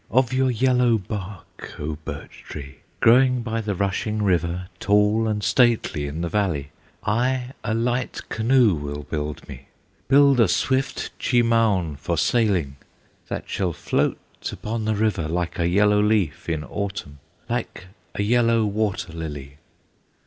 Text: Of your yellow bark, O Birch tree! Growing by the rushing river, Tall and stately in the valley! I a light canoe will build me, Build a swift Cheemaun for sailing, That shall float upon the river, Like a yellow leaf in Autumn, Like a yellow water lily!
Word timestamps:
Of 0.09 0.33
your 0.33 0.49
yellow 0.49 0.97
bark, 0.97 1.75
O 1.79 1.93
Birch 2.05 2.41
tree! 2.47 2.77
Growing 3.01 3.43
by 3.43 3.61
the 3.61 3.75
rushing 3.75 4.23
river, 4.23 4.67
Tall 4.79 5.27
and 5.27 5.43
stately 5.43 6.07
in 6.07 6.21
the 6.21 6.27
valley! 6.27 6.71
I 7.05 7.51
a 7.63 7.75
light 7.75 8.27
canoe 8.27 8.73
will 8.73 9.03
build 9.03 9.47
me, 9.47 9.67
Build 10.07 10.39
a 10.39 10.47
swift 10.47 11.11
Cheemaun 11.19 11.97
for 11.97 12.17
sailing, 12.17 12.77
That 13.27 13.47
shall 13.47 13.73
float 13.73 14.17
upon 14.51 14.85
the 14.85 14.95
river, 14.95 15.27
Like 15.27 15.59
a 15.59 15.67
yellow 15.69 16.01
leaf 16.01 16.49
in 16.49 16.63
Autumn, 16.63 17.19
Like 17.47 17.85
a 18.15 18.23
yellow 18.23 18.65
water 18.65 19.13
lily! 19.13 19.57